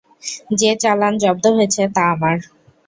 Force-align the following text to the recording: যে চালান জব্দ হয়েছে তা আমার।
যে 0.59 0.71
চালান 0.81 1.13
জব্দ 1.17 1.45
হয়েছে 1.55 1.81
তা 1.95 2.03
আমার। 2.13 2.37